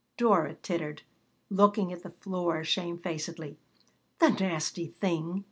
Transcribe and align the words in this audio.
Dora 0.17 0.55
tittered, 0.55 1.03
looking 1.51 1.93
at 1.93 2.01
the 2.01 2.09
floor 2.09 2.63
shamefacedly. 2.63 3.59
"The 4.17 4.29
nasty 4.31 4.87
thing!" 4.87 5.39